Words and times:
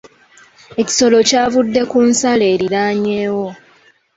Ekisolo 0.81 1.17
kyavude 1.29 1.81
ku 1.91 1.99
nsalo 2.09 2.43
eriraanyeewo. 2.53 3.47